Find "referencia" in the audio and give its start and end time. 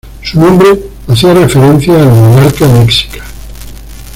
1.35-1.93